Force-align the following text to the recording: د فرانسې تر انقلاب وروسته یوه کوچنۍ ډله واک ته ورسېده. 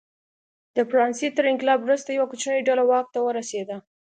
د 0.75 0.77
فرانسې 0.89 1.27
تر 1.37 1.43
انقلاب 1.51 1.79
وروسته 1.81 2.09
یوه 2.11 2.29
کوچنۍ 2.31 2.61
ډله 2.67 2.83
واک 2.89 3.07
ته 3.13 3.19
ورسېده. 3.21 3.77